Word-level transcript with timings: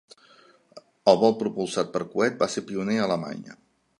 El 1.13 1.19
vol 1.25 1.35
propulsat 1.41 1.93
per 1.97 2.03
coet 2.15 2.41
va 2.41 2.49
ser 2.57 2.65
pioner 2.71 2.99
a 3.03 3.07
Alemanya. 3.11 3.59